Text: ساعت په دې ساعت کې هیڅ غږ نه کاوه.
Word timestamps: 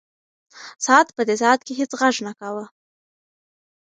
ساعت 0.85 1.07
په 1.17 1.21
دې 1.27 1.35
ساعت 1.41 1.59
کې 1.65 1.73
هیڅ 1.79 1.91
غږ 1.99 2.15
نه 2.27 2.33
کاوه. 2.39 2.65